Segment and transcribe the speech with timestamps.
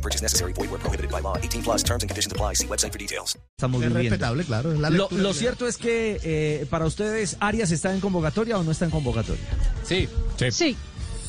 [0.00, 0.52] No purchase necessary.
[0.54, 1.36] Void where prohibited by law.
[1.36, 2.54] 18 plus terms and conditions apply.
[2.54, 3.36] See website for details.
[3.58, 4.72] Estamos Es respetable, claro.
[4.72, 8.70] Es la Lo, cierto es que eh, para ustedes, ¿Arias está en convocatoria o no
[8.70, 9.42] está en convocatoria?
[9.84, 10.08] Sí.
[10.38, 10.76] Sí,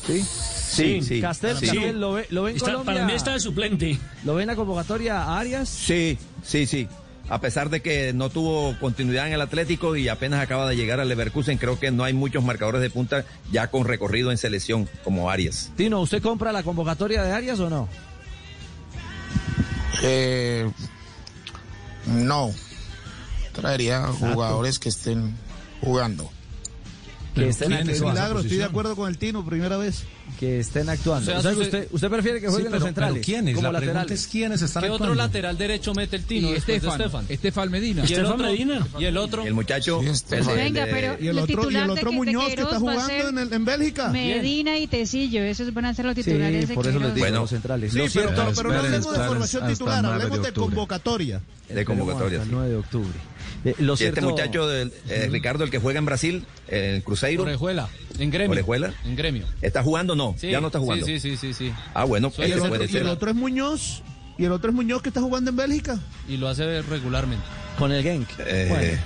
[0.04, 0.24] Sí.
[0.24, 1.20] Sí, sí.
[1.20, 1.66] Castel Sí.
[1.66, 2.94] también lo ve, lo ve en Está- Colombia.
[2.94, 3.98] para mí está de suplente.
[4.24, 5.68] ¿Lo ve en la convocatoria a Arias?
[5.68, 6.88] Sí, sí, sí.
[7.28, 10.98] A pesar de que no tuvo continuidad en el Atlético y apenas acaba de llegar
[10.98, 14.88] al Leverkusen, creo que no hay muchos marcadores de punta ya con recorrido en selección
[15.04, 15.70] como Arias.
[15.76, 17.88] Tino, ¿usted compra la convocatoria de Arias o no?
[20.02, 20.70] Eh,
[22.06, 22.50] no.
[23.52, 25.36] Traería jugadores que estén
[25.82, 26.30] jugando.
[27.34, 30.04] Que estén, actuando, milagro, estoy de acuerdo con el Tino, primera vez.
[30.38, 31.30] Que estén actuando.
[31.32, 33.24] O O sea, sea, que usted- usted, usted prefiere que jueguen los centrales.
[33.24, 33.54] ¿Quiénes?
[33.54, 34.20] Como La pregunta laterales.
[34.24, 35.22] es quiénes están ¿Qué otro actuando.
[35.22, 37.26] lateral derecho mete el Tino y después de Estefan, Estefan?
[37.28, 38.04] Estefan Medina.
[38.08, 38.38] ¿Y el otro?
[38.38, 38.86] Medina.
[38.98, 39.46] ¿Y el otro?
[39.46, 40.00] El muchacho...
[40.02, 43.28] Sí, el Venga, pero- Y el El otro, y el otro Muñoz que está jugando
[43.28, 44.08] en, el- en Bélgica.
[44.08, 47.24] Medina y Tecillo, esos van a ser los Sí, titulares de por eso les digo
[47.26, 47.40] Bueno.
[47.42, 47.92] los centrales.
[47.92, 51.40] Sí, Lo pero, pero, pero no hablemos de formación titular, 9 de hablemos de convocatoria.
[51.68, 52.38] de convocatoria.
[52.38, 52.50] El sí.
[52.52, 53.12] 9 de octubre.
[53.64, 56.84] Eh, lo Y este cierto- muchacho, del, eh, Ricardo, el que juega en Brasil, en
[56.96, 57.88] el Cruzeiro, Orejuela.
[58.18, 58.52] En gremio.
[58.52, 58.92] Orejuela.
[59.04, 59.46] En gremio.
[59.60, 60.14] ¿está jugando?
[60.14, 61.06] No, Sí, ya no está jugando.
[61.06, 61.72] Sí, sí, sí, sí, sí.
[61.94, 63.06] Ah, bueno, el, puede otro, y el ser.
[63.06, 64.02] otro es Muñoz.
[64.38, 65.98] Y el otro es Muñoz que está jugando en Bélgica.
[66.28, 67.44] Y lo hace regularmente.
[67.78, 68.28] Con el Genk.
[68.38, 68.98] Eh, Bueno,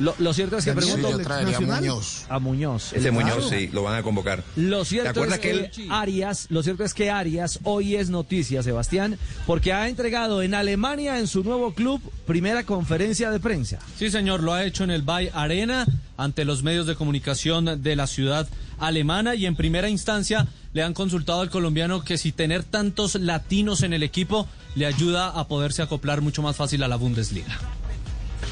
[0.00, 1.60] lo, lo cierto es que Sí, Sí, pregunto yo traería a.
[1.60, 2.24] Muñoz.
[2.28, 2.92] a Muñoz.
[2.92, 3.14] Ese Claro.
[3.14, 4.42] Muñoz sí, lo van a convocar.
[4.56, 8.10] Lo cierto acuerdas es que que, él- Arias, lo cierto es que Arias hoy es
[8.10, 13.78] noticia, Sebastián, porque ha entregado en Alemania en su nuevo club primera conferencia de prensa.
[13.98, 15.86] Sí, señor, lo ha hecho en el Bay Arena
[16.22, 20.94] ante los medios de comunicación de la ciudad alemana y en primera instancia le han
[20.94, 25.82] consultado al colombiano que si tener tantos latinos en el equipo le ayuda a poderse
[25.82, 27.58] acoplar mucho más fácil a la Bundesliga.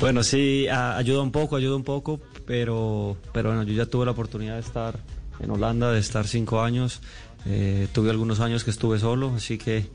[0.01, 4.13] Bueno, sí, ayuda un poco, ayuda un poco, pero, pero bueno, yo ya tuve la
[4.13, 4.99] oportunidad de estar
[5.41, 7.01] en Holanda, de estar cinco años.
[7.47, 9.87] Eh, tuve algunos años que estuve solo, así que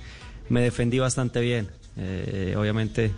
[0.49, 1.69] me defendí bastante bien.
[1.97, 3.13] Eh, obviamente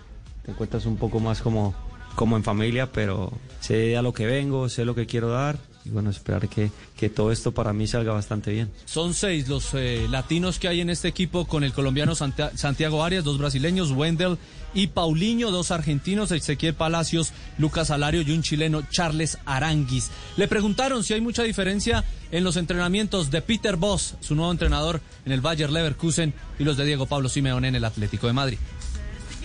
[0.45, 1.75] te encuentras un poco más como,
[2.17, 5.89] como en familia, pero sé a lo que vengo, sé lo que quiero dar y
[5.89, 8.71] bueno, esperar que, que todo esto para mí salga bastante bien.
[8.85, 13.03] Son seis los eh, latinos que hay en este equipo con el colombiano Santia- Santiago
[13.03, 14.37] Arias, dos brasileños, Wendell
[14.73, 20.09] y Paulinho, dos argentinos, Ezequiel Palacios, Lucas Alario y un chileno, Charles Aranguis.
[20.37, 25.01] Le preguntaron si hay mucha diferencia en los entrenamientos de Peter Boss, su nuevo entrenador
[25.25, 28.57] en el Bayer Leverkusen, y los de Diego Pablo Simeone en el Atlético de Madrid.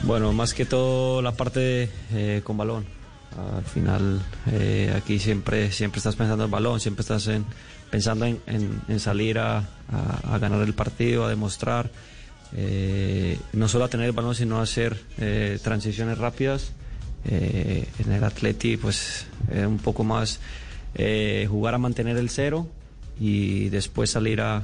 [0.04, 2.84] Bueno, más que todo la parte eh, con balón.
[3.56, 4.20] Al final,
[4.50, 7.46] eh, aquí siempre, siempre estás pensando en balón, siempre estás en-
[7.88, 9.64] pensando en, salir a,
[10.40, 11.90] ganar el partido, a demostrar,
[12.54, 14.98] eh, no solo a tener el balón, sino a hacer
[15.62, 16.72] transiciones rápidas.
[17.24, 20.40] En el Atleti, pues, un poco más
[21.48, 22.66] jugar a mantener el cero
[23.20, 24.62] y después salir a,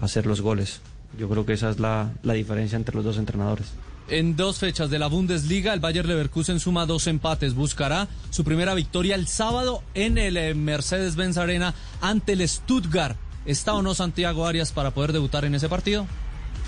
[0.00, 0.80] hacer los goles.
[1.18, 3.72] Yo creo que esa es la diferencia entre los dos entrenadores.
[4.08, 7.54] En dos fechas de la Bundesliga, el Bayer Leverkusen suma dos empates.
[7.54, 13.16] Buscará su primera victoria el sábado en el eh, Mercedes-Benz Arena ante el Stuttgart.
[13.46, 16.06] ¿Está o no Santiago Arias para poder debutar en ese partido?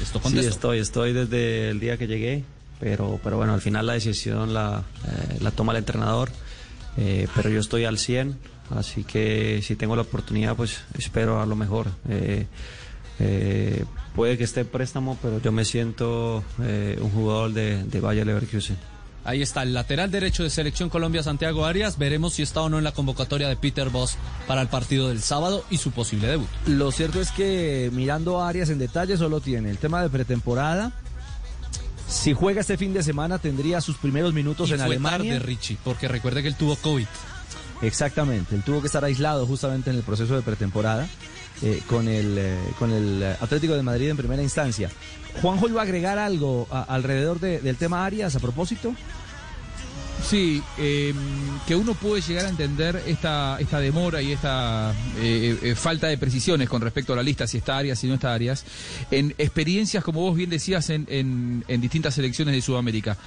[0.01, 2.45] Esto Sí, estoy, estoy desde el día que llegué,
[2.81, 6.31] pero, pero bueno, al final la decisión la, eh, la toma el entrenador,
[6.97, 8.37] eh, pero yo estoy al 100,
[8.71, 11.89] así que si tengo la oportunidad, pues espero a lo mejor.
[12.09, 12.47] Eh,
[13.21, 18.01] eh, puede que esté en préstamo, pero yo me siento eh, un jugador de, de
[18.01, 18.77] Bayer Leverkusen.
[19.27, 21.97] Ahí está el lateral derecho de Selección Colombia, Santiago Arias.
[21.97, 24.17] Veremos si está o no en la convocatoria de Peter Boss
[24.47, 26.49] para el partido del sábado y su posible debut.
[26.67, 30.93] Lo cierto es que mirando a Arias en detalle solo tiene el tema de pretemporada.
[32.07, 35.33] Si juega este fin de semana tendría sus primeros minutos Y en fue Alemania.
[35.33, 37.07] tarde, Richie, porque recuerde que él tuvo COVID.
[37.81, 41.09] Exactamente, él tuvo que estar aislado justamente en el proceso de pretemporada
[41.63, 44.91] eh, con, el, eh, con el eh, Atlético de Madrid en primera instancia.
[45.43, 48.95] Juanjo iba a agregar algo alrededor de- del tema Arias a propósito.
[50.29, 51.13] Sí, eh,
[51.67, 56.17] que uno puede llegar a entender esta, esta demora y esta eh, eh, falta de
[56.17, 58.65] precisiones con respecto a la lista, si está Arias, si no está Arias,
[59.11, 63.19] en experiencias, como vos bien decías, en, en- en distintas selecciones de Sudamérica.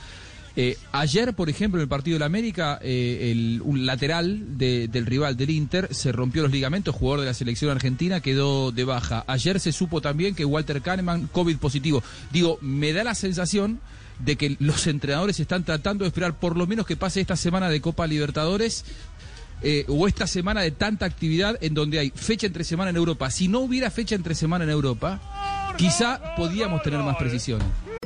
[0.59, 4.87] Eh, ayer, por ejemplo, en el partido de la América, eh, el, un lateral de-
[4.87, 8.83] del rival del Inter se rompió los ligamentos, jugador de la selección argentina, quedó de
[8.83, 9.23] baja.
[9.27, 12.01] Ayer se supo también que Walter Kahneman, COVID positivo.
[12.31, 13.79] Digo, me da la sensación
[14.17, 17.69] de que los entrenadores están tratando de esperar por lo menos que pase esta semana
[17.69, 18.83] de Copa Libertadores
[19.61, 23.29] eh, o esta semana de tanta actividad en donde hay fecha entre semana en Europa.
[23.29, 25.21] Si no hubiera fecha entre semana en Europa,
[25.77, 27.67] quizá podíamos tener más precisiones.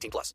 [0.00, 0.34] 18 plus.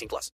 [0.01, 0.29] 18 plus.